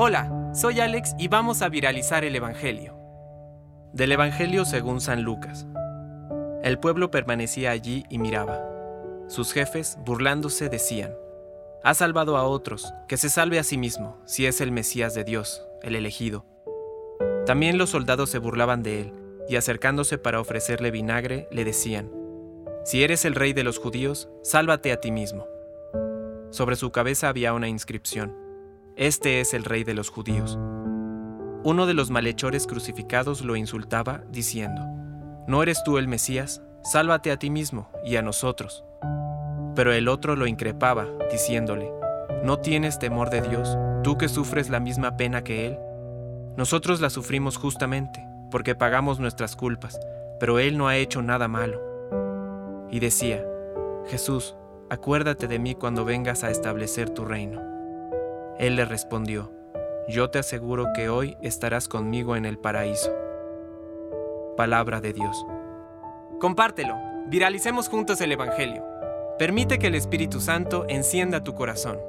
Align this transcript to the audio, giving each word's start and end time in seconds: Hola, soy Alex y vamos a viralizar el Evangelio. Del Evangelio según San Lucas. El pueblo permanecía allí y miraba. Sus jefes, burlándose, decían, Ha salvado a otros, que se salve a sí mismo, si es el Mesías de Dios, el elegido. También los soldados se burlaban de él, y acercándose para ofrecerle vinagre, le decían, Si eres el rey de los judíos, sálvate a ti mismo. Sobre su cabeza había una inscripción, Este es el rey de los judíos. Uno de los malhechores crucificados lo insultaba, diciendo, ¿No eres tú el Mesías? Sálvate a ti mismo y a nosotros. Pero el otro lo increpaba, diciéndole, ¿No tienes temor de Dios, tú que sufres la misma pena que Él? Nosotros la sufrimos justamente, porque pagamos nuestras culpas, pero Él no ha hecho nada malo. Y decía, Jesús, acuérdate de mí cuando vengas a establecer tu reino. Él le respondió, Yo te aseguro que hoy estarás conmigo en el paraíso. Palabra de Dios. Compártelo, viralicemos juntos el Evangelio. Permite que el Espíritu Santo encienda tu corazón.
Hola, 0.00 0.52
soy 0.54 0.78
Alex 0.78 1.16
y 1.18 1.26
vamos 1.26 1.60
a 1.60 1.68
viralizar 1.68 2.24
el 2.24 2.36
Evangelio. 2.36 2.96
Del 3.92 4.12
Evangelio 4.12 4.64
según 4.64 5.00
San 5.00 5.22
Lucas. 5.22 5.66
El 6.62 6.78
pueblo 6.78 7.10
permanecía 7.10 7.72
allí 7.72 8.04
y 8.08 8.18
miraba. 8.18 8.64
Sus 9.26 9.52
jefes, 9.52 9.98
burlándose, 10.06 10.68
decían, 10.68 11.12
Ha 11.82 11.94
salvado 11.94 12.36
a 12.36 12.44
otros, 12.44 12.94
que 13.08 13.16
se 13.16 13.28
salve 13.28 13.58
a 13.58 13.64
sí 13.64 13.76
mismo, 13.76 14.16
si 14.24 14.46
es 14.46 14.60
el 14.60 14.70
Mesías 14.70 15.14
de 15.14 15.24
Dios, 15.24 15.66
el 15.82 15.96
elegido. 15.96 16.46
También 17.44 17.76
los 17.76 17.90
soldados 17.90 18.30
se 18.30 18.38
burlaban 18.38 18.84
de 18.84 19.00
él, 19.00 19.12
y 19.48 19.56
acercándose 19.56 20.16
para 20.16 20.40
ofrecerle 20.40 20.92
vinagre, 20.92 21.48
le 21.50 21.64
decían, 21.64 22.10
Si 22.84 23.02
eres 23.02 23.24
el 23.24 23.34
rey 23.34 23.52
de 23.52 23.64
los 23.64 23.78
judíos, 23.78 24.28
sálvate 24.44 24.92
a 24.92 25.00
ti 25.00 25.10
mismo. 25.10 25.46
Sobre 26.50 26.76
su 26.76 26.92
cabeza 26.92 27.28
había 27.28 27.52
una 27.52 27.66
inscripción, 27.66 28.47
Este 28.98 29.40
es 29.40 29.54
el 29.54 29.62
rey 29.62 29.84
de 29.84 29.94
los 29.94 30.10
judíos. 30.10 30.58
Uno 31.62 31.86
de 31.86 31.94
los 31.94 32.10
malhechores 32.10 32.66
crucificados 32.66 33.44
lo 33.44 33.54
insultaba, 33.54 34.22
diciendo, 34.32 34.82
¿No 35.46 35.62
eres 35.62 35.84
tú 35.84 35.98
el 35.98 36.08
Mesías? 36.08 36.62
Sálvate 36.82 37.30
a 37.30 37.36
ti 37.36 37.48
mismo 37.48 37.88
y 38.04 38.16
a 38.16 38.22
nosotros. 38.22 38.82
Pero 39.76 39.92
el 39.92 40.08
otro 40.08 40.34
lo 40.34 40.48
increpaba, 40.48 41.06
diciéndole, 41.30 41.92
¿No 42.42 42.58
tienes 42.58 42.98
temor 42.98 43.30
de 43.30 43.40
Dios, 43.40 43.78
tú 44.02 44.18
que 44.18 44.28
sufres 44.28 44.68
la 44.68 44.80
misma 44.80 45.16
pena 45.16 45.44
que 45.44 45.68
Él? 45.68 45.78
Nosotros 46.56 47.00
la 47.00 47.08
sufrimos 47.08 47.56
justamente, 47.56 48.26
porque 48.50 48.74
pagamos 48.74 49.20
nuestras 49.20 49.54
culpas, 49.54 50.00
pero 50.40 50.58
Él 50.58 50.76
no 50.76 50.88
ha 50.88 50.96
hecho 50.96 51.22
nada 51.22 51.46
malo. 51.46 51.80
Y 52.90 52.98
decía, 52.98 53.46
Jesús, 54.08 54.56
acuérdate 54.90 55.46
de 55.46 55.60
mí 55.60 55.76
cuando 55.76 56.04
vengas 56.04 56.42
a 56.42 56.50
establecer 56.50 57.10
tu 57.10 57.24
reino. 57.24 57.77
Él 58.58 58.74
le 58.74 58.84
respondió, 58.84 59.52
Yo 60.08 60.30
te 60.30 60.40
aseguro 60.40 60.86
que 60.92 61.08
hoy 61.08 61.36
estarás 61.42 61.86
conmigo 61.86 62.34
en 62.34 62.44
el 62.44 62.58
paraíso. 62.58 63.14
Palabra 64.56 65.00
de 65.00 65.12
Dios. 65.12 65.46
Compártelo, 66.40 66.96
viralicemos 67.28 67.88
juntos 67.88 68.20
el 68.20 68.32
Evangelio. 68.32 68.84
Permite 69.38 69.78
que 69.78 69.86
el 69.86 69.94
Espíritu 69.94 70.40
Santo 70.40 70.86
encienda 70.88 71.44
tu 71.44 71.54
corazón. 71.54 72.00